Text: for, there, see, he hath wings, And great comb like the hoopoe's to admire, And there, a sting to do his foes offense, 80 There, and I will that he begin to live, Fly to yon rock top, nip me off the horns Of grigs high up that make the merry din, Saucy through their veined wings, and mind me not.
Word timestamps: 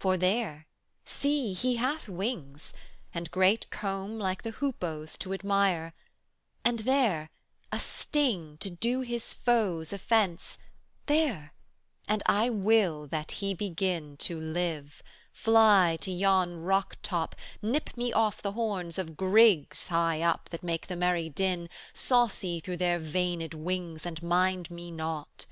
for, 0.00 0.16
there, 0.16 0.66
see, 1.04 1.52
he 1.52 1.76
hath 1.76 2.08
wings, 2.08 2.74
And 3.14 3.30
great 3.30 3.70
comb 3.70 4.18
like 4.18 4.42
the 4.42 4.50
hoopoe's 4.50 5.16
to 5.18 5.32
admire, 5.32 5.94
And 6.64 6.80
there, 6.80 7.30
a 7.70 7.78
sting 7.78 8.56
to 8.58 8.68
do 8.68 9.02
his 9.02 9.32
foes 9.32 9.92
offense, 9.92 10.58
80 11.04 11.04
There, 11.06 11.54
and 12.08 12.24
I 12.26 12.50
will 12.50 13.06
that 13.06 13.30
he 13.38 13.54
begin 13.54 14.16
to 14.16 14.40
live, 14.40 15.00
Fly 15.32 15.96
to 16.00 16.10
yon 16.10 16.56
rock 16.64 16.96
top, 17.00 17.36
nip 17.62 17.96
me 17.96 18.12
off 18.12 18.42
the 18.42 18.50
horns 18.58 18.98
Of 18.98 19.16
grigs 19.16 19.86
high 19.86 20.22
up 20.22 20.48
that 20.48 20.64
make 20.64 20.88
the 20.88 20.96
merry 20.96 21.28
din, 21.28 21.68
Saucy 21.92 22.58
through 22.58 22.78
their 22.78 22.98
veined 22.98 23.54
wings, 23.54 24.04
and 24.04 24.20
mind 24.24 24.72
me 24.72 24.90
not. 24.90 25.46